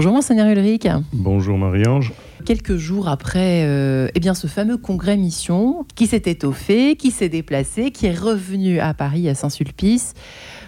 Bonjour 0.00 0.14
Monseigneur 0.14 0.48
Ulrich. 0.48 0.88
Bonjour 1.12 1.58
Marie-Ange. 1.58 2.14
Quelques 2.46 2.76
jours 2.76 3.06
après 3.08 3.64
euh, 3.66 4.08
eh 4.14 4.20
bien, 4.20 4.32
ce 4.32 4.46
fameux 4.46 4.78
congrès 4.78 5.18
mission 5.18 5.84
qui 5.94 6.06
s'est 6.06 6.22
étoffé, 6.24 6.96
qui 6.96 7.10
s'est 7.10 7.28
déplacé, 7.28 7.90
qui 7.90 8.06
est 8.06 8.18
revenu 8.18 8.80
à 8.80 8.94
Paris, 8.94 9.28
à 9.28 9.34
Saint-Sulpice. 9.34 10.14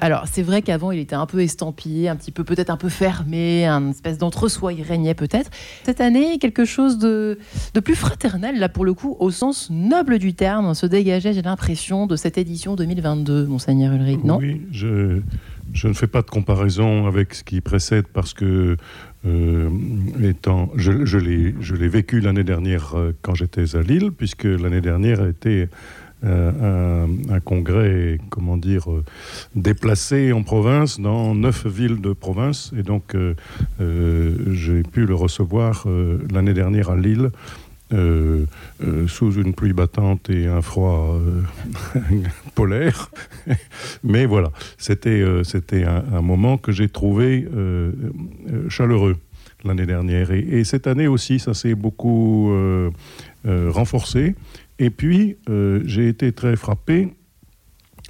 Alors 0.03 0.24
c'est 0.30 0.42
vrai 0.42 0.60
qu'avant 0.60 0.92
il 0.92 0.98
était 0.98 1.14
un 1.14 1.24
peu 1.24 1.40
estampillé, 1.40 2.10
un 2.10 2.16
petit 2.16 2.30
peu 2.30 2.45
peut-être 2.45 2.68
un 2.68 2.76
peu 2.76 2.90
fermé, 2.90 3.64
un 3.64 3.88
espèce 3.88 4.18
d'entre-soi, 4.18 4.74
il 4.74 4.82
régnait 4.82 5.15
peut-être. 5.15 5.51
Cette 5.85 6.03
année, 6.03 6.38
quelque 6.38 6.67
chose 6.67 6.99
de, 6.99 7.38
de 7.72 7.80
plus 7.80 7.94
fraternel, 7.94 8.58
là 8.58 8.69
pour 8.69 8.85
le 8.85 8.92
coup, 8.92 9.17
au 9.19 9.30
sens 9.30 9.71
noble 9.71 10.19
du 10.19 10.35
terme, 10.35 10.74
se 10.74 10.85
dégageait, 10.85 11.33
j'ai 11.33 11.40
l'impression, 11.40 12.06
de 12.06 12.17
cette 12.17 12.37
édition 12.37 12.76
2022, 12.76 13.46
Monseigneur 13.46 13.94
Ulrich, 13.94 14.24
non? 14.24 14.37
Oui, 14.37 14.60
je, 14.72 15.21
je 15.73 15.89
ne 15.89 15.93
fais 15.93 16.07
pas 16.07 16.23
de 16.23 16.30
comparaison 16.30 17.07
avec 17.07 17.34
ce 17.34 17.45
qui 17.45 17.61
précède 17.61 18.07
parce 18.12 18.34
que 18.34 18.77
euh, 19.25 19.71
étant, 20.23 20.71
je, 20.77 21.05
je 21.05 21.19
l'ai 21.19 21.89
vécu 21.89 22.21
l'année 22.21 22.45
dernière 22.45 22.95
euh, 22.95 23.13
quand 23.23 23.35
j'étais 23.35 23.77
à 23.77 23.80
Lille, 23.80 24.11
puisque 24.11 24.45
l'année 24.45 24.80
dernière 24.80 25.21
a 25.23 25.29
été 25.29 25.69
euh, 26.25 27.07
un, 27.29 27.35
un, 27.35 27.41
congrès, 27.41 28.19
comment 28.30 28.57
dire, 28.57 28.91
euh, 28.93 29.05
déplacé 29.57 30.33
en 30.33 30.45
province, 30.45 31.01
dans 31.01 31.35
neuf 31.35 31.66
villes 31.66 32.01
de 32.01 32.13
province. 32.13 32.73
Et 32.79 32.85
donc, 32.85 33.16
euh, 33.16 33.35
euh, 33.80 34.37
j'ai 34.52 34.85
pu 34.85 35.05
le 35.05 35.16
recevoir 35.16 35.85
l'année 36.33 36.55
dernière 36.55 36.91
à 36.91 36.97
Lille. 36.97 37.30
Euh, 37.92 38.46
euh, 38.82 39.06
sous 39.06 39.32
une 39.32 39.52
pluie 39.52 39.74
battante 39.74 40.30
et 40.30 40.46
un 40.46 40.62
froid 40.62 41.14
euh, 41.14 42.01
polaire. 42.55 43.10
Mais 44.05 44.24
voilà 44.24 44.51
c'était 44.78 45.23
un, 45.84 46.23
moment 46.23 46.56
que 46.59 46.73
j'ai 46.73 46.88
trouvé 46.88 47.46
chaleureux 48.68 49.16
l'année 49.65 49.87
dernière. 49.87 50.30
Et, 50.30 50.41
et 50.41 50.65
cette 50.65 50.87
année 50.87 51.06
aussi 51.06 51.38
ça 51.38 51.55
s'est 51.55 51.74
beaucoup 51.74 52.52
renforcé. 53.45 54.34
Et 54.79 54.90
puis 54.90 55.37
j'ai 55.84 56.09
été 56.09 56.32
très 56.32 56.56
frappé 56.56 57.09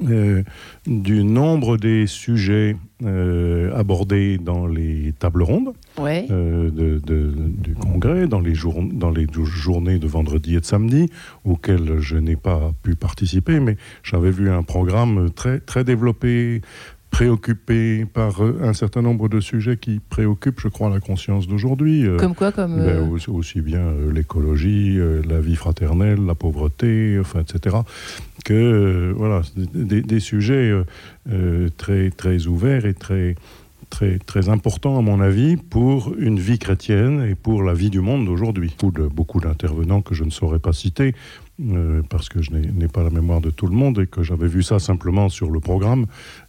euh, 0.08 0.42
du 0.86 1.24
nombre 1.24 1.76
des 1.76 2.06
sujets 2.06 2.76
euh, 3.04 3.74
abordés 3.74 4.38
dans 4.38 4.66
les 4.66 5.12
tables 5.18 5.42
rondes 5.42 5.72
ouais. 5.98 6.26
euh, 6.30 6.70
de, 6.70 6.98
de, 6.98 7.32
du 7.36 7.74
congrès, 7.74 8.26
dans 8.26 8.40
les, 8.40 8.54
jour, 8.54 8.82
dans 8.92 9.10
les 9.10 9.26
journées 9.32 9.98
de 9.98 10.06
vendredi 10.06 10.56
et 10.56 10.60
de 10.60 10.64
samedi, 10.64 11.10
auxquelles 11.44 11.98
je 11.98 12.16
n'ai 12.16 12.36
pas 12.36 12.72
pu 12.82 12.94
participer, 12.94 13.60
mais 13.60 13.76
j'avais 14.02 14.30
vu 14.30 14.50
un 14.50 14.62
programme 14.62 15.30
très, 15.30 15.60
très 15.60 15.84
développé, 15.84 16.62
préoccupé 17.12 18.06
par 18.06 18.42
euh, 18.42 18.58
un 18.62 18.72
certain 18.72 19.02
nombre 19.02 19.28
de 19.28 19.38
sujets 19.38 19.76
qui 19.76 20.00
préoccupent, 20.00 20.60
je 20.60 20.68
crois, 20.68 20.88
la 20.88 20.98
conscience 20.98 21.46
d'aujourd'hui. 21.46 22.06
Euh, 22.06 22.16
comme 22.16 22.34
quoi 22.34 22.50
comme 22.52 22.78
ben, 22.78 23.08
aussi, 23.10 23.28
aussi 23.28 23.60
bien 23.60 23.80
euh, 23.80 24.10
l'écologie, 24.10 24.98
euh, 24.98 25.22
la 25.28 25.38
vie 25.40 25.54
fraternelle, 25.54 26.24
la 26.24 26.34
pauvreté, 26.34 27.18
enfin, 27.20 27.40
etc. 27.40 27.76
Que 28.46 28.54
euh, 28.54 29.12
voilà, 29.14 29.42
des, 29.56 30.00
des 30.00 30.20
sujets 30.20 30.70
euh, 30.70 30.84
euh, 31.30 31.68
très, 31.76 32.10
très 32.10 32.46
ouverts 32.46 32.86
et 32.86 32.94
très, 32.94 33.36
très, 33.90 34.18
très 34.18 34.48
important 34.48 34.98
à 34.98 35.02
mon 35.02 35.20
avis 35.20 35.58
pour 35.58 36.14
une 36.18 36.40
vie 36.40 36.58
chrétienne 36.58 37.26
et 37.30 37.34
pour 37.34 37.62
la 37.62 37.74
vie 37.74 37.90
du 37.90 38.00
monde 38.00 38.24
d'aujourd'hui. 38.24 38.74
Beaucoup 39.14 39.38
d'intervenants 39.38 40.00
que 40.00 40.14
je 40.14 40.24
ne 40.24 40.30
saurais 40.30 40.60
pas 40.60 40.72
citer 40.72 41.14
euh, 41.70 42.02
parce 42.08 42.28
que 42.28 42.42
je 42.42 42.50
n'ai 42.52 42.88
pas 42.88 43.02
la 43.02 43.10
mémoire 43.10 43.40
de 43.40 43.50
tout 43.50 43.66
le 43.66 43.74
monde 43.74 43.98
et 44.00 44.06
que 44.06 44.22
j'avais 44.22 44.48
vu 44.48 44.62
ça 44.62 44.78
simplement 44.78 45.28
sur 45.28 45.50
le 45.50 45.60
programme, 45.60 46.06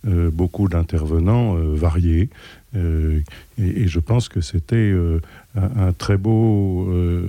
euh, 0.07 0.31
beaucoup 0.31 0.67
d'intervenants 0.67 1.55
euh, 1.55 1.75
variés. 1.75 2.29
Euh, 2.75 3.21
et, 3.61 3.87
je 3.87 3.99
pense 3.99 4.29
que 4.29 4.41
c'était 4.41 4.75
euh, 4.75 5.21
un, 5.55 5.93
très 5.93 6.17
beau 6.17 6.87
euh, 6.89 7.27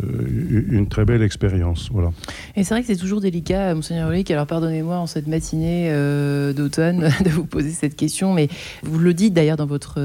une 0.71 0.89
très 0.89 1.05
belle 1.05 1.23
expérience 1.23 1.91
voilà. 1.93 2.13
Et 2.57 2.65
c'est 2.65 2.73
vrai 2.73 2.81
que 2.81 2.87
c'est 2.87 2.97
toujours 2.97 3.21
délicat 3.21 3.75
monseigneur 3.75 4.09
Olic 4.09 4.31
alors 4.31 4.47
pardonnez-moi 4.47 4.97
en 4.97 5.07
cette 5.07 5.27
matinée 5.27 5.93
d'automne 6.57 7.11
de 7.25 7.29
vous 7.29 7.45
poser 7.45 7.71
cette 7.71 7.95
question 7.95 8.33
mais 8.33 8.49
vous 8.83 8.99
le 8.99 9.13
dites 9.13 9.35
d'ailleurs 9.35 9.59
dans 9.59 9.67
votre 9.67 9.97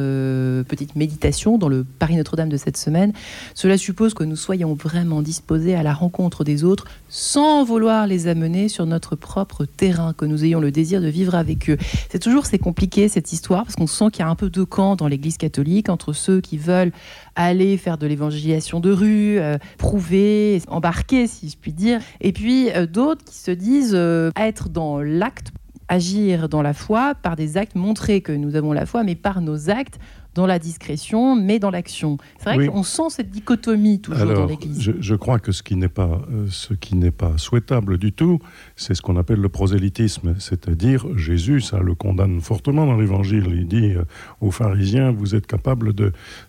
petite 0.63 0.97
méditation 0.97 1.58
dans 1.58 1.69
le 1.69 1.86
Paris 1.86 2.18
Notre-Dame 2.18 2.50
de 2.50 2.58
cette 2.58 2.78
semaine 2.78 3.13
cela 3.56 3.78
suppose 3.78 4.13
que 4.13 4.25
nous 4.25 4.36
soyons 4.36 4.74
vraiment 4.74 5.22
disposés 5.22 5.75
à 5.75 5.84
la 5.84 5.94
rencontre 5.94 6.44
des 6.44 6.66
autres 6.66 6.86
sans 7.08 7.63
vouloir 7.63 8.08
les 8.08 8.28
amener 8.28 8.68
sur 8.68 8.86
notre 8.86 9.16
propre 9.16 9.66
terrain 9.66 10.13
que 10.13 10.25
nous 10.25 10.44
ayons 10.44 10.59
le 10.59 10.72
désir 10.72 11.02
de 11.02 11.08
vivre 11.08 11.36
avec 11.36 11.69
eux. 11.69 11.78
C'est 12.09 12.19
toujours 12.19 12.46
c'est 12.46 12.59
compliqué 12.59 13.08
cette 13.08 13.34
histoire 13.34 13.63
parce 13.63 13.75
qu'on 13.75 13.88
sent 13.88 14.12
qu'il 14.12 14.19
y 14.19 14.28
a 14.28 14.30
un 14.30 14.36
peu 14.36 14.50
de 14.50 14.63
camp 14.63 14.96
dans 14.96 15.08
l'église 15.08 15.28
catholique 15.38 15.90
entre 15.90 16.13
ceux 16.13 16.41
qui 16.41 16.57
veulent 16.57 16.91
aller 17.35 17.78
faire 17.78 17.97
de 17.97 18.07
l'évangélisation 18.07 18.79
de 18.79 18.91
rue, 18.91 19.40
euh, 19.40 19.57
prouver, 19.78 20.62
embarquer, 20.67 21.28
si 21.28 21.50
je 21.50 21.57
puis 21.57 21.73
dire, 21.73 22.00
et 22.22 22.31
puis 22.31 22.69
euh, 22.72 22.85
d'autres 22.85 23.23
qui 23.23 23.35
se 23.35 23.51
disent 23.51 23.95
euh, 23.95 24.31
être 24.35 24.69
dans 24.69 25.00
l'acte, 25.00 25.51
agir 25.88 26.50
dans 26.50 26.62
la 26.62 26.73
foi 26.73 27.16
par 27.16 27.35
des 27.35 27.57
actes, 27.57 27.75
montrer 27.75 28.22
que 28.22 28.31
nous 28.31 28.56
avons 28.56 28.73
la 28.73 28.85
foi, 28.85 29.03
mais 29.03 29.16
par 29.16 29.41
nos 29.41 29.69
actes, 29.69 30.00
dans 30.35 30.45
la 30.45 30.59
discrétion, 30.59 31.35
mais 31.35 31.59
dans 31.59 31.72
l'action. 31.72 32.17
C'est 32.38 32.45
vrai 32.45 32.57
oui. 32.57 32.67
qu'on 32.67 32.84
sent 32.84 33.09
cette 33.09 33.29
dichotomie 33.29 34.00
toujours 34.00 34.22
Alors, 34.22 34.41
dans 34.41 34.45
l'Église. 34.45 34.81
Je, 34.81 34.91
je 35.00 35.16
crois 35.16 35.40
que 35.40 35.51
ce 35.51 35.63
qui 35.63 35.75
n'est 35.75 35.90
pas, 35.90 36.22
euh, 36.31 36.45
ce 36.50 36.73
qui 36.73 36.95
n'est 36.95 37.12
pas 37.12 37.38
souhaitable 37.38 37.97
du 37.97 38.13
tout, 38.13 38.39
c'est 38.75 38.94
ce 38.94 39.01
qu'on 39.01 39.18
appelle 39.18 39.39
le 39.39 39.50
prosélytisme, 39.50 40.35
c'est-à-dire 40.39 41.06
Jésus, 41.18 41.62
ça 41.62 41.79
le 41.79 41.95
condamne 41.95 42.41
fortement 42.41 42.85
dans 42.85 42.97
l'Évangile. 42.97 43.47
Il 43.50 43.68
dit 43.68 43.94
euh, 43.95 44.03
aux 44.41 44.51
pharisiens, 44.51 45.12
vous 45.12 45.35
êtes 45.35 45.47
capables 45.47 45.94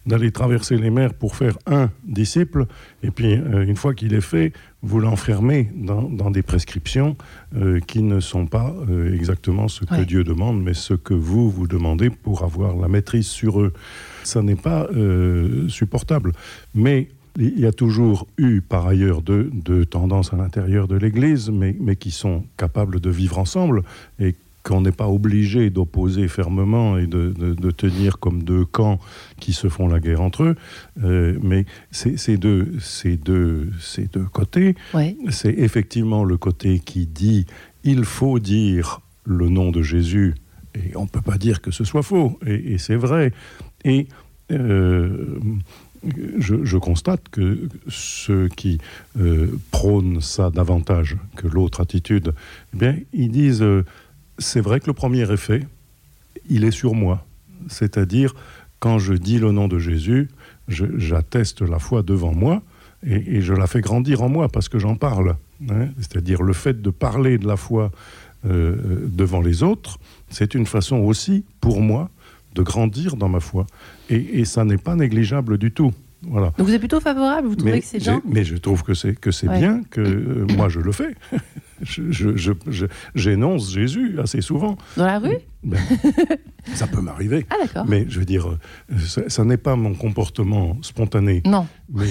d'aller 0.06 0.30
traverser 0.30 0.76
les 0.76 0.90
mers 0.90 1.14
pour 1.14 1.34
faire 1.34 1.56
un 1.66 1.90
disciple, 2.04 2.66
et 3.02 3.10
puis 3.10 3.34
euh, 3.34 3.66
une 3.66 3.76
fois 3.76 3.94
qu'il 3.94 4.14
est 4.14 4.20
fait, 4.20 4.52
vous 4.82 5.00
l'enfermez 5.00 5.70
dans, 5.74 6.02
dans 6.02 6.30
des 6.30 6.42
prescriptions 6.42 7.16
euh, 7.54 7.80
qui 7.80 8.02
ne 8.02 8.20
sont 8.20 8.46
pas 8.46 8.74
euh, 8.88 9.14
exactement 9.14 9.68
ce 9.68 9.84
que 9.84 9.94
ouais. 9.94 10.04
Dieu 10.06 10.24
demande, 10.24 10.62
mais 10.62 10.74
ce 10.74 10.94
que 10.94 11.14
vous 11.14 11.50
vous 11.50 11.66
demandez 11.66 12.10
pour 12.10 12.44
avoir 12.44 12.76
la 12.76 12.88
maîtrise 12.88 13.26
sur 13.26 13.60
eux. 13.60 13.72
Ça 14.24 14.42
n'est 14.42 14.56
pas 14.56 14.86
euh, 14.94 15.68
supportable. 15.68 16.32
Mais 16.74 17.08
il 17.38 17.60
y 17.60 17.66
a 17.66 17.72
toujours 17.72 18.26
eu 18.38 18.60
par 18.60 18.86
ailleurs 18.86 19.22
de, 19.22 19.50
de 19.52 19.84
tendances 19.84 20.32
à 20.32 20.36
l'intérieur 20.36 20.88
de 20.88 20.96
l'Église, 20.96 21.50
mais, 21.50 21.76
mais 21.78 21.96
qui 21.96 22.10
sont 22.10 22.44
capables 22.56 23.00
de 23.00 23.10
vivre 23.10 23.38
ensemble 23.38 23.82
et 24.18 24.34
qu'on 24.62 24.82
n'est 24.82 24.92
pas 24.92 25.08
obligé 25.08 25.70
d'opposer 25.70 26.28
fermement 26.28 26.98
et 26.98 27.06
de, 27.06 27.30
de, 27.30 27.54
de 27.54 27.70
tenir 27.70 28.18
comme 28.18 28.42
deux 28.42 28.64
camps 28.64 28.98
qui 29.38 29.52
se 29.52 29.68
font 29.68 29.88
la 29.88 30.00
guerre 30.00 30.20
entre 30.20 30.42
eux. 30.44 30.56
Euh, 31.02 31.38
mais 31.42 31.64
ces 31.90 32.36
deux, 32.36 32.74
ces, 32.80 33.16
deux, 33.16 33.70
ces 33.80 34.06
deux 34.06 34.24
côtés, 34.24 34.74
ouais. 34.94 35.16
c'est 35.30 35.54
effectivement 35.54 36.24
le 36.24 36.36
côté 36.36 36.78
qui 36.78 37.06
dit 37.06 37.46
il 37.84 38.04
faut 38.04 38.38
dire 38.38 39.00
le 39.24 39.48
nom 39.48 39.70
de 39.70 39.82
Jésus 39.82 40.34
et 40.74 40.96
on 40.96 41.02
ne 41.02 41.08
peut 41.08 41.22
pas 41.22 41.38
dire 41.38 41.60
que 41.62 41.70
ce 41.70 41.84
soit 41.84 42.02
faux. 42.02 42.38
Et, 42.46 42.74
et 42.74 42.78
c'est 42.78 42.96
vrai. 42.96 43.32
Et 43.84 44.06
euh, 44.52 45.38
je, 46.38 46.64
je 46.64 46.76
constate 46.76 47.28
que 47.30 47.68
ceux 47.88 48.48
qui 48.48 48.78
euh, 49.18 49.48
prônent 49.70 50.20
ça 50.20 50.50
davantage 50.50 51.16
que 51.36 51.46
l'autre 51.46 51.80
attitude, 51.80 52.34
eh 52.74 52.76
bien, 52.76 52.96
ils 53.12 53.30
disent 53.30 53.64
c'est 54.40 54.60
vrai 54.60 54.80
que 54.80 54.86
le 54.86 54.94
premier 54.94 55.30
effet, 55.30 55.66
il 56.48 56.64
est 56.64 56.70
sur 56.70 56.94
moi. 56.94 57.24
C'est-à-dire, 57.68 58.34
quand 58.80 58.98
je 58.98 59.12
dis 59.14 59.38
le 59.38 59.52
nom 59.52 59.68
de 59.68 59.78
Jésus, 59.78 60.28
j'atteste 60.68 61.62
la 61.62 61.78
foi 61.78 62.02
devant 62.02 62.32
moi 62.32 62.62
et, 63.06 63.40
je 63.40 63.54
la 63.54 63.66
fais 63.66 63.80
grandir 63.80 64.22
en 64.22 64.28
moi 64.28 64.48
parce 64.48 64.68
que 64.68 64.78
j'en 64.78 64.96
parle. 64.96 65.36
C'est-à-dire 65.98 66.42
le 66.42 66.52
fait 66.52 66.80
de 66.80 66.90
parler 66.90 67.38
de 67.38 67.46
la 67.46 67.56
foi 67.56 67.92
euh, 68.46 69.06
devant 69.06 69.42
les 69.42 69.62
autres, 69.62 69.98
c'est 70.30 70.54
une 70.54 70.66
façon 70.66 70.96
aussi, 70.96 71.44
pour 71.60 71.80
moi, 71.80 72.08
de 72.54 72.62
grandir 72.62 73.16
dans 73.16 73.28
ma 73.28 73.40
foi. 73.40 73.66
Et 74.08 74.44
ça 74.44 74.64
n'est 74.64 74.78
pas 74.78 74.96
négligeable 74.96 75.58
du 75.58 75.70
tout. 75.70 75.92
Voilà. 76.22 76.52
Donc 76.58 76.66
vous 76.66 76.74
êtes 76.74 76.80
plutôt 76.80 77.00
favorable, 77.00 77.48
vous 77.48 77.56
trouvez 77.56 77.72
mais 77.72 77.80
que 77.80 77.86
c'est 77.86 77.98
bien 77.98 78.20
Mais 78.26 78.44
je 78.44 78.56
trouve 78.56 78.82
que 78.82 78.94
c'est 78.94 79.14
que 79.14 79.30
c'est 79.30 79.48
ouais. 79.48 79.58
bien 79.58 79.82
que 79.90 80.00
euh, 80.00 80.46
moi 80.56 80.68
je 80.68 80.80
le 80.80 80.92
fais. 80.92 81.14
j'énonce 83.14 83.70
je, 83.70 83.72
je, 83.72 83.80
Jésus 83.80 84.20
assez 84.20 84.40
souvent. 84.40 84.76
Dans 84.96 85.06
la 85.06 85.18
rue? 85.18 85.38
Ben, 85.62 85.78
Ça 86.74 86.86
peut 86.86 87.00
m'arriver. 87.00 87.46
Ah, 87.50 87.84
mais 87.86 88.06
je 88.08 88.18
veux 88.18 88.24
dire, 88.24 88.48
euh, 88.48 88.98
ça, 88.98 89.28
ça 89.28 89.44
n'est 89.44 89.56
pas 89.56 89.76
mon 89.76 89.94
comportement 89.94 90.76
spontané. 90.82 91.42
Non. 91.44 91.66
Mais, 91.92 92.10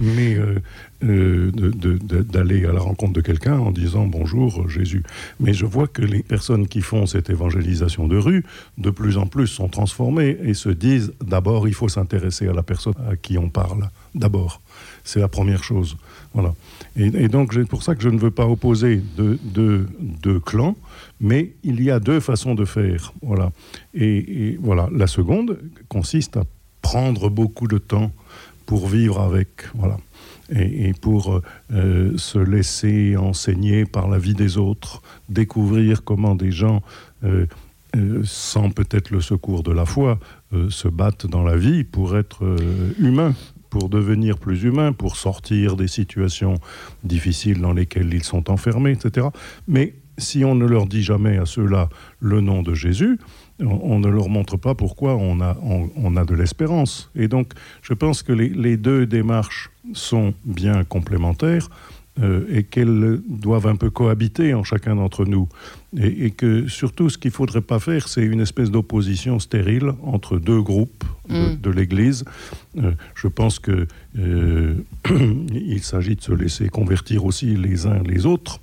mais 0.00 0.34
euh, 0.34 0.60
euh, 1.04 1.50
d'aller 1.52 2.64
à 2.64 2.72
la 2.72 2.80
rencontre 2.80 3.12
de 3.12 3.20
quelqu'un 3.20 3.58
en 3.58 3.70
disant 3.70 4.06
bonjour 4.06 4.68
Jésus. 4.68 5.02
Mais 5.38 5.52
je 5.52 5.66
vois 5.66 5.86
que 5.86 6.02
les 6.02 6.22
personnes 6.22 6.66
qui 6.66 6.80
font 6.80 7.06
cette 7.06 7.30
évangélisation 7.30 8.08
de 8.08 8.16
rue, 8.16 8.44
de 8.78 8.90
plus 8.90 9.16
en 9.16 9.26
plus 9.26 9.46
sont 9.46 9.68
transformées 9.68 10.38
et 10.42 10.54
se 10.54 10.68
disent 10.68 11.12
d'abord 11.24 11.68
il 11.68 11.74
faut 11.74 11.88
s'intéresser 11.88 12.48
à 12.48 12.52
la 12.52 12.62
personne 12.62 12.94
à 13.08 13.16
qui 13.16 13.38
on 13.38 13.48
parle. 13.48 13.90
D'abord. 14.14 14.60
C'est 15.04 15.20
la 15.20 15.28
première 15.28 15.64
chose. 15.64 15.96
Voilà. 16.34 16.54
Et, 16.96 17.28
donc 17.28 17.52
c'est 17.54 17.68
pour 17.68 17.82
ça 17.82 17.94
que 17.94 18.02
je 18.02 18.08
ne 18.08 18.18
veux 18.18 18.30
pas 18.30 18.46
opposer 18.46 19.02
de, 19.16 19.38
de, 19.42 20.38
clans, 20.38 20.76
mais 21.20 21.52
il 21.62 21.82
y 21.82 21.90
a 21.90 22.00
deux 22.00 22.20
façons 22.20 22.54
de 22.54 22.64
faire. 22.64 23.12
Voilà. 23.22 23.50
Et, 23.94 24.48
et 24.48 24.58
voilà. 24.60 24.88
La 24.92 25.06
seconde 25.06 25.58
consiste 25.88 26.36
à 26.36 26.44
prendre 26.80 27.30
beaucoup 27.30 27.68
de 27.68 27.78
temps 27.78 28.12
pour 28.66 28.88
vivre 28.88 29.20
avec. 29.20 29.48
Voilà 29.74 29.98
et, 30.50 30.92
pour 30.92 31.40
euh, 31.72 32.16
se 32.16 32.38
laisser 32.38 33.16
enseigner 33.16 33.84
par 33.84 34.08
la 34.08 34.18
vie 34.18 34.34
des 34.34 34.58
autres, 34.58 35.02
découvrir 35.28 36.04
comment 36.04 36.34
des 36.34 36.50
gens, 36.50 36.82
euh, 37.24 37.46
euh, 37.96 38.22
sans 38.24 38.70
peut-être 38.70 39.10
le 39.10 39.20
secours 39.20 39.62
de 39.62 39.72
la 39.72 39.86
foi, 39.86 40.18
se 40.68 40.86
battent 40.86 41.26
dans 41.26 41.42
la 41.42 41.56
vie 41.56 41.82
pour 41.82 42.14
être 42.14 42.44
humains 42.98 43.34
pour 43.72 43.88
devenir 43.88 44.36
plus 44.36 44.64
humains, 44.64 44.92
pour 44.92 45.16
sortir 45.16 45.76
des 45.76 45.88
situations 45.88 46.56
difficiles 47.04 47.58
dans 47.58 47.72
lesquelles 47.72 48.12
ils 48.12 48.22
sont 48.22 48.50
enfermés, 48.50 48.90
etc. 48.90 49.28
Mais 49.66 49.94
si 50.18 50.44
on 50.44 50.54
ne 50.54 50.66
leur 50.66 50.84
dit 50.84 51.02
jamais 51.02 51.38
à 51.38 51.46
ceux-là 51.46 51.88
le 52.20 52.42
nom 52.42 52.60
de 52.60 52.74
Jésus, 52.74 53.18
on, 53.60 53.98
ne 53.98 54.08
leur 54.08 54.28
montre 54.28 54.58
pas 54.58 54.74
pourquoi 54.74 55.16
on 55.16 55.40
a, 55.40 55.56
on, 55.62 56.16
a 56.16 56.24
de 56.26 56.34
l'espérance. 56.34 57.10
Et 57.14 57.28
donc, 57.28 57.54
je 57.80 57.94
pense 57.94 58.22
que 58.22 58.34
les, 58.34 58.76
deux 58.76 59.06
démarches 59.06 59.70
sont 59.94 60.34
bien 60.44 60.84
complémentaires. 60.84 61.70
Euh, 62.20 62.44
et 62.50 62.64
qu'elles 62.64 63.22
doivent 63.26 63.68
un 63.68 63.76
peu 63.76 63.88
cohabiter 63.88 64.52
en 64.52 64.64
chacun 64.64 64.96
d'entre 64.96 65.24
nous. 65.24 65.48
Et, 65.96 66.30
que 66.30 66.68
surtout, 66.68 67.08
ce 67.08 67.16
qu'il 67.16 67.30
ne 67.30 67.34
faudrait 67.34 67.62
pas 67.62 67.78
faire, 67.78 68.06
c'est 68.06 68.20
une 68.20 68.42
espèce 68.42 68.70
d'opposition 68.70 69.38
stérile 69.38 69.94
entre 70.02 70.36
deux 70.36 70.60
groupes 70.60 71.04
de, 71.28 71.70
mm. 71.70 71.74
l'Église. 71.74 72.24
Euh, 72.78 72.92
je 73.14 73.28
pense 73.28 73.58
qu'il 73.58 73.86
euh, 74.18 74.74
s'agit 75.82 76.16
de 76.16 76.22
se 76.22 76.32
laisser 76.32 76.68
convertir 76.68 77.24
aussi 77.24 77.56
les 77.56 77.86
uns 77.86 78.02
les 78.02 78.26
autres 78.26 78.60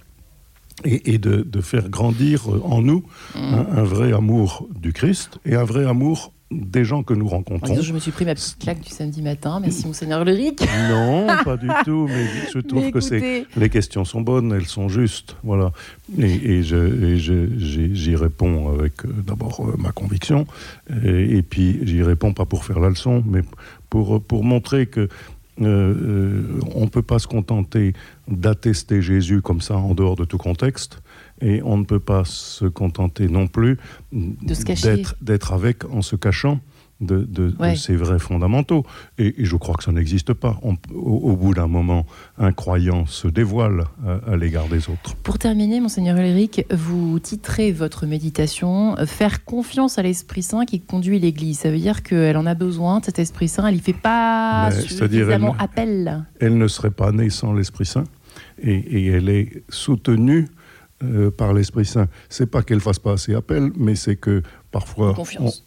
et, 0.85 1.17
de, 1.17 1.61
faire 1.61 1.89
grandir 1.89 2.47
en 2.63 2.81
nous 2.81 3.03
mm. 3.35 3.39
un, 3.39 3.83
vrai 3.83 4.13
amour 4.13 4.67
du 4.79 4.93
Christ 4.93 5.39
et 5.45 5.55
un 5.55 5.65
vrai 5.65 5.85
amour 5.85 6.33
des 6.51 6.83
gens 6.83 7.03
que 7.03 7.13
nous 7.13 7.27
rencontrons. 7.27 7.79
je 7.79 7.93
me 7.93 7.99
suis 7.99 8.11
pris 8.11 8.25
ma 8.25 8.33
petite 8.33 8.57
claque 8.57 8.81
du 8.81 8.89
samedi 8.89 9.21
matin. 9.21 9.59
Merci, 9.59 9.85
Monseigneur 9.85 10.25
Leric. 10.25 10.61
Non, 10.89 11.27
pas 11.45 11.57
du 11.57 11.67
tout. 11.85 12.07
Mais 12.09 12.25
je 12.51 12.59
trouve 12.59 12.89
que 12.91 12.99
c'est 12.99 13.45
les 13.55 13.69
questions 13.69 14.03
sont 14.05 14.21
bonnes, 14.21 14.51
elles 14.53 14.65
sont 14.65 14.89
justes. 14.89 15.35
Voilà. 15.43 15.71
Et, 16.17 16.63
j'y 16.63 18.15
réponds 18.15 18.73
avec 18.73 19.05
euh, 19.05 19.09
d'abord 19.25 19.61
euh, 19.61 19.75
ma 19.77 19.91
conviction. 19.91 20.47
Et, 21.03 21.43
puis 21.43 21.79
j'y 21.83 22.01
réponds 22.01 22.33
pas 22.33 22.45
pour 22.45 22.65
faire 22.65 22.79
la 22.79 22.89
leçon, 22.89 23.23
mais 23.27 23.41
pour, 23.89 24.21
pour 24.21 24.43
montrer 24.43 24.87
que 24.87 25.07
euh, 25.61 25.65
euh, 25.65 26.59
on 26.75 26.85
ne 26.85 26.89
peut 26.89 27.01
pas 27.01 27.19
se 27.19 27.27
contenter 27.27 27.93
d'attester 28.27 29.01
Jésus 29.01 29.41
comme 29.41 29.61
ça 29.61 29.75
en 29.75 29.93
dehors 29.93 30.15
de 30.15 30.25
tout 30.25 30.37
contexte, 30.37 31.01
et 31.41 31.61
on 31.63 31.77
ne 31.77 31.83
peut 31.83 31.99
pas 31.99 32.23
se 32.25 32.65
contenter 32.65 33.27
non 33.27 33.47
plus 33.47 33.77
d'être 35.21 35.53
avec 35.53 35.85
en 35.85 36.01
se 36.01 36.15
cachant 36.15 36.59
de, 37.01 37.53
ces 37.75 37.95
vrais 37.95 38.19
fondamentaux. 38.19 38.85
Et, 39.17 39.35
je 39.37 39.55
crois 39.55 39.75
que 39.75 39.83
ça 39.83 39.91
n'existe 39.91 40.33
pas. 40.33 40.59
au, 40.93 41.35
bout 41.35 41.53
d'un 41.53 41.67
moment, 41.67 42.05
un 42.37 42.51
croyant 42.51 43.05
se 43.05 43.27
dévoile 43.27 43.85
à, 44.27 44.35
l'égard 44.35 44.67
des 44.67 44.89
autres. 44.89 45.15
Pour 45.23 45.37
terminer, 45.37 45.79
monseigneur 45.79 46.17
Ulrich, 46.17 46.65
vous 46.71 47.19
titrez 47.19 47.71
votre 47.71 48.05
méditation 48.05 48.95
«Faire 49.05 49.43
confiance 49.45 49.97
à 49.97 50.03
l'Esprit 50.03 50.43
Saint 50.43 50.65
qui 50.65 50.81
conduit 50.81 51.19
l'Église». 51.19 51.59
Ça 51.59 51.71
veut 51.71 51.77
dire 51.77 52.03
qu'elle 52.03 52.37
en 52.37 52.45
a 52.45 52.55
besoin, 52.55 53.01
cet 53.03 53.19
Esprit 53.19 53.47
Saint, 53.47 53.67
elle 53.67 53.75
n'y 53.75 53.81
fait 53.81 53.93
pas 53.93 54.71
suffisamment 54.71 55.55
appel 55.59 56.25
Elle 56.39 56.57
ne 56.57 56.67
serait 56.67 56.91
pas 56.91 57.11
née 57.11 57.29
sans 57.29 57.53
l'Esprit 57.53 57.85
Saint 57.85 58.03
et, 58.61 59.07
elle 59.07 59.29
est 59.29 59.63
soutenue 59.69 60.47
euh, 61.03 61.31
par 61.31 61.53
l'Esprit 61.53 61.85
Saint. 61.85 62.07
C'est 62.29 62.49
pas 62.49 62.61
qu'elle 62.61 62.81
fasse 62.81 62.99
pas 62.99 63.13
assez 63.13 63.33
appel, 63.33 63.71
mais 63.77 63.95
c'est 63.95 64.15
que 64.15 64.41
parfois 64.71 65.15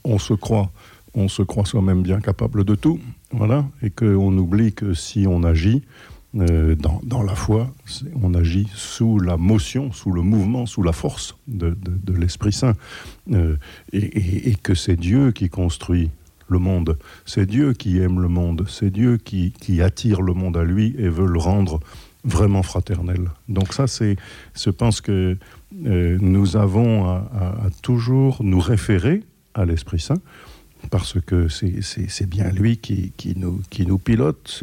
on, 0.04 0.18
se 0.18 0.34
croit 0.34 0.70
on 1.14 1.28
se 1.28 1.42
croit 1.42 1.64
soi-même 1.64 2.02
bien 2.02 2.20
capable 2.20 2.64
de 2.64 2.74
tout, 2.74 2.98
voilà, 3.32 3.66
et 3.82 3.90
qu'on 3.90 4.36
oublie 4.36 4.72
que 4.72 4.94
si 4.94 5.26
on 5.26 5.42
agit 5.42 5.82
euh, 6.34 6.74
dans, 7.02 7.22
la 7.22 7.34
foi, 7.34 7.74
on 8.22 8.32
agit 8.32 8.66
sous 8.74 9.18
la 9.18 9.36
motion, 9.36 9.92
sous 9.92 10.12
le 10.12 10.22
mouvement, 10.22 10.64
sous 10.64 10.82
la 10.82 10.92
force 10.92 11.36
de, 11.46 11.76
l'Esprit 12.08 12.52
Saint, 12.52 12.72
euh, 13.32 13.56
et, 13.92 14.54
que 14.62 14.74
c'est 14.74 14.96
Dieu 14.96 15.32
qui 15.32 15.50
construit 15.50 16.10
le 16.48 16.58
monde, 16.58 16.98
c'est 17.26 17.44
Dieu 17.44 17.74
qui 17.74 17.98
aime 17.98 18.20
le 18.20 18.28
monde, 18.28 18.64
c'est 18.66 18.90
Dieu 18.90 19.18
qui, 19.18 19.82
attire 19.82 20.22
le 20.22 20.32
monde 20.32 20.56
à 20.56 20.64
lui 20.64 20.94
et 20.98 21.08
veut 21.10 21.26
le 21.26 21.38
rendre 21.38 21.80
vraiment 22.24 22.62
fraternel. 22.62 23.30
Donc 23.50 23.74
ça, 23.74 23.86
c'est, 23.86 24.16
je 24.54 24.70
pense 24.70 25.02
que 25.02 25.36
euh, 25.84 26.18
nous 26.20 26.56
avons 26.56 27.10
à 27.10 27.68
toujours 27.82 28.38
nous 28.42 28.60
référer 28.60 29.22
à 29.52 29.66
l'Esprit 29.66 30.00
Saint, 30.00 30.20
parce 30.90 31.20
que 31.20 31.48
c'est 31.48 32.28
bien 32.28 32.50
lui 32.50 32.76
qui, 32.76 33.12
nous, 33.36 33.60
qui 33.70 33.86
nous 33.86 33.98
pilote. 33.98 34.62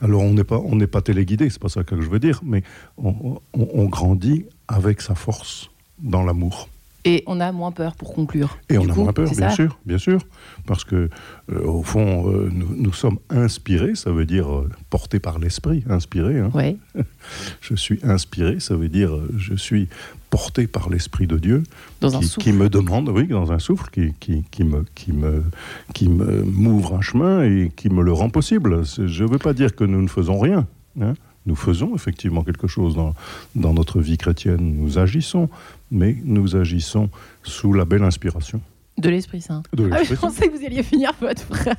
Alors 0.00 0.22
on 0.22 0.34
n'est 0.34 0.44
pas, 0.44 0.58
on 0.58 0.78
pas 0.86 1.02
téléguidé, 1.02 1.50
c'est 1.50 1.60
pas 1.60 1.68
ça 1.68 1.84
que 1.84 2.00
je 2.00 2.08
veux 2.08 2.18
dire, 2.18 2.40
mais 2.44 2.62
on, 2.98 3.84
grandit 3.86 4.46
avec 4.68 5.00
sa 5.00 5.14
force 5.14 5.70
dans 5.98 6.22
l'amour. 6.22 6.68
Et 7.06 7.22
on 7.26 7.38
a 7.40 7.52
moins 7.52 7.70
peur 7.70 7.96
pour 7.96 8.14
conclure. 8.14 8.58
Et 8.70 8.78
on 8.78 8.88
a 8.88 8.94
moins 8.94 9.12
peur, 9.12 9.30
bien 9.30 9.50
sûr, 9.50 9.78
bien 9.84 9.98
sûr, 9.98 10.20
parce 10.66 10.84
que 10.84 11.10
euh, 11.52 11.64
au 11.64 11.82
fond, 11.82 12.30
euh, 12.30 12.48
nous, 12.50 12.74
nous, 12.74 12.92
sommes 12.94 13.18
inspirés, 13.28 13.94
ça 13.94 14.10
veut 14.10 14.24
dire 14.24 14.50
euh, 14.50 14.70
portés 14.88 15.18
par 15.18 15.38
l'esprit, 15.38 15.84
inspiré. 15.88 16.38
Hein. 16.38 16.50
Ouais. 16.54 16.76
je 17.60 17.74
suis 17.74 18.00
inspiré, 18.04 18.58
ça 18.58 18.74
veut 18.74 18.88
dire 18.88 19.10
je 19.36 19.54
suis 19.54 19.88
porté 20.30 20.66
par 20.66 20.90
l'Esprit 20.90 21.28
de 21.28 21.38
Dieu, 21.38 21.62
dans 22.00 22.18
qui, 22.18 22.28
qui, 22.28 22.52
me 22.52 22.68
demande, 22.68 23.08
oui, 23.08 23.28
dans 23.28 23.52
un 23.52 23.60
souffle, 23.60 23.88
qui, 23.90 24.14
qui, 24.18 24.42
qui 24.50 24.64
me, 24.64 24.84
qui 24.96 25.12
me, 25.12 25.44
qui 25.92 26.08
me 26.08 26.42
m'ouvre 26.42 26.96
un 26.96 27.00
chemin 27.02 27.44
et 27.44 27.70
qui 27.76 27.88
me 27.88 28.02
le 28.02 28.12
rend 28.12 28.30
possible. 28.30 28.82
Je 28.84 29.22
ne 29.22 29.28
veux 29.28 29.38
pas 29.38 29.52
dire 29.52 29.76
que 29.76 29.84
nous 29.84 30.02
ne 30.02 30.08
faisons 30.08 30.40
rien. 30.40 30.66
Hein. 31.00 31.14
Nous 31.46 31.56
faisons 31.56 31.94
effectivement 31.94 32.42
quelque 32.42 32.66
chose 32.66 32.94
dans, 32.94 33.14
dans 33.54 33.74
notre 33.74 34.00
vie 34.00 34.16
chrétienne, 34.16 34.76
nous 34.78 34.98
agissons, 34.98 35.48
mais 35.90 36.16
nous 36.24 36.56
agissons 36.56 37.10
sous 37.42 37.72
la 37.72 37.84
belle 37.84 38.02
inspiration. 38.02 38.60
De 38.96 39.10
l'Esprit 39.10 39.40
Saint. 39.40 39.62
De 39.72 39.90
ah, 39.92 40.04
je 40.04 40.14
pensais 40.14 40.48
que 40.48 40.56
vous 40.56 40.64
alliez 40.64 40.82
finir 40.82 41.12
votre 41.20 41.42
phrase. 41.42 41.74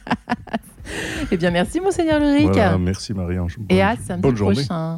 eh 1.31 1.37
bien, 1.37 1.49
merci, 1.49 1.79
Monseigneur 1.79 2.19
Luric. 2.19 2.47
Voilà, 2.47 2.77
merci, 2.77 3.13
Marie-Ange. 3.13 3.57
Et 3.69 3.81
à 3.81 3.95
samedi 3.95 4.33
prochain. 4.33 4.93